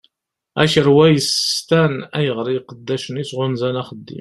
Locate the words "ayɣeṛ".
2.17-2.47